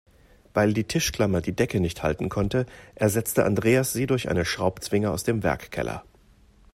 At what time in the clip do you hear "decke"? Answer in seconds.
1.55-1.79